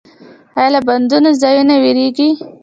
ایا 0.57 0.69
له 0.73 0.79
بندو 0.87 1.17
ځایونو 1.41 1.75
ویریږئ؟ 1.83 2.29